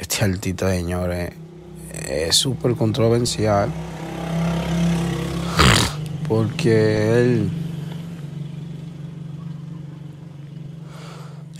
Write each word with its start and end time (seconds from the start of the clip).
Este 0.00 0.24
altito, 0.24 0.66
señores, 0.66 1.30
es 2.08 2.34
súper 2.34 2.74
controversial. 2.74 3.70
Porque 6.26 7.20
él. 7.20 7.50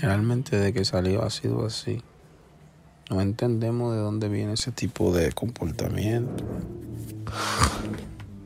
Realmente 0.00 0.56
de 0.56 0.72
que 0.72 0.86
salió 0.86 1.22
ha 1.22 1.28
sido 1.28 1.66
así. 1.66 2.02
No 3.10 3.20
entendemos 3.20 3.92
de 3.92 4.00
dónde 4.00 4.30
viene 4.30 4.54
ese 4.54 4.72
tipo 4.72 5.12
de 5.12 5.32
comportamiento. 5.32 6.42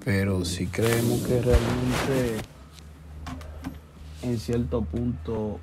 Pero 0.05 0.45
sí 0.45 0.67
creemos 0.67 1.21
que 1.21 1.41
realmente 1.41 2.43
en 4.23 4.41
cierto 4.41 4.83
punto 4.83 5.61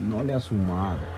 no 0.00 0.24
le 0.24 0.34
ha 0.34 0.40
sumado. 0.40 1.17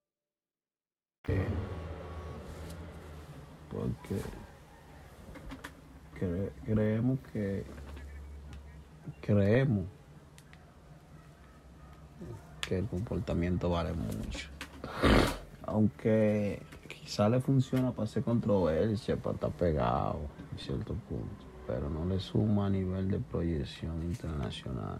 Porque 3.71 4.21
cre- 6.19 6.51
creemos 6.65 7.19
que 7.31 7.63
creemos 9.21 9.85
que 12.61 12.79
el 12.79 12.87
comportamiento 12.87 13.69
vale 13.69 13.93
mucho. 13.93 14.49
Aunque 15.65 16.61
quizá 16.87 17.29
le 17.29 17.39
funciona 17.39 17.91
para 17.91 18.03
hacer 18.03 18.23
controversia, 18.23 19.15
para 19.17 19.35
estar 19.35 19.51
pegado 19.51 20.19
en 20.51 20.57
cierto 20.59 20.93
punto, 21.09 21.45
pero 21.67 21.89
no 21.89 22.05
le 22.05 22.19
suma 22.19 22.67
a 22.67 22.69
nivel 22.69 23.09
de 23.09 23.19
proyección 23.19 24.01
internacional. 24.03 24.99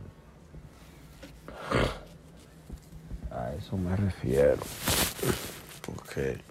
A 3.32 3.54
eso 3.54 3.78
me 3.78 3.96
refiero. 3.96 4.58
Porque 6.14 6.51